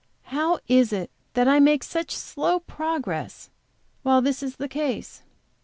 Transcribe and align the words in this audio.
How 0.33 0.57
is 0.67 0.91
it 0.91 1.11
that 1.33 1.47
I 1.47 1.59
make 1.59 1.83
such 1.83 2.09
slow 2.15 2.59
progress 2.61 3.51
while 4.01 4.19
this 4.19 4.41
is 4.41 4.55
the 4.55 4.67
case? 4.67 5.21